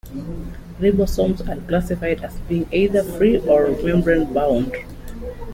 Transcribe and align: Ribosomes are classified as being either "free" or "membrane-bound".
Ribosomes 0.79 1.47
are 1.47 1.61
classified 1.67 2.23
as 2.23 2.33
being 2.49 2.67
either 2.73 3.03
"free" 3.03 3.37
or 3.37 3.67
"membrane-bound". 3.83 4.73